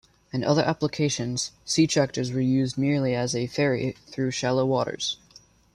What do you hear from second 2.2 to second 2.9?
were used